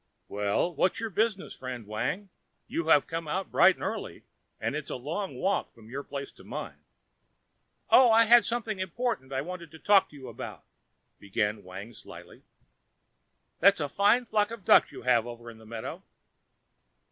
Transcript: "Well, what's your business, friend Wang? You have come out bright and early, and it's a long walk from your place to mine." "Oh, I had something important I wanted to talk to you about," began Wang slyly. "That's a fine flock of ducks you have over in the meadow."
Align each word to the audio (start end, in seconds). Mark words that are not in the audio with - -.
"Well, 0.27 0.73
what's 0.73 0.99
your 0.99 1.11
business, 1.11 1.55
friend 1.55 1.85
Wang? 1.85 2.29
You 2.67 2.87
have 2.87 3.05
come 3.05 3.27
out 3.27 3.51
bright 3.51 3.75
and 3.75 3.83
early, 3.83 4.23
and 4.59 4.75
it's 4.75 4.89
a 4.89 4.95
long 4.95 5.35
walk 5.35 5.75
from 5.75 5.91
your 5.91 6.01
place 6.01 6.31
to 6.31 6.43
mine." 6.43 6.79
"Oh, 7.91 8.09
I 8.09 8.23
had 8.23 8.43
something 8.43 8.79
important 8.79 9.31
I 9.31 9.41
wanted 9.43 9.69
to 9.69 9.77
talk 9.77 10.09
to 10.09 10.15
you 10.15 10.27
about," 10.27 10.63
began 11.19 11.63
Wang 11.63 11.93
slyly. 11.93 12.41
"That's 13.59 13.79
a 13.79 13.87
fine 13.87 14.25
flock 14.25 14.49
of 14.49 14.65
ducks 14.65 14.91
you 14.91 15.03
have 15.03 15.27
over 15.27 15.51
in 15.51 15.59
the 15.59 15.67
meadow." 15.67 16.01